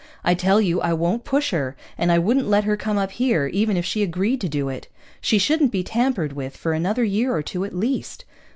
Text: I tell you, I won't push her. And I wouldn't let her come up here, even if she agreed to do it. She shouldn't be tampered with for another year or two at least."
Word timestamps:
I 0.23 0.33
tell 0.33 0.59
you, 0.59 0.81
I 0.81 0.93
won't 0.93 1.25
push 1.25 1.51
her. 1.51 1.75
And 1.95 2.11
I 2.11 2.17
wouldn't 2.17 2.49
let 2.49 2.63
her 2.63 2.75
come 2.75 2.97
up 2.97 3.11
here, 3.11 3.45
even 3.53 3.77
if 3.77 3.85
she 3.85 4.01
agreed 4.01 4.41
to 4.41 4.49
do 4.49 4.67
it. 4.67 4.87
She 5.21 5.37
shouldn't 5.37 5.71
be 5.71 5.83
tampered 5.83 6.33
with 6.33 6.57
for 6.57 6.73
another 6.73 7.03
year 7.03 7.35
or 7.35 7.43
two 7.43 7.65
at 7.65 7.75
least." 7.75 8.25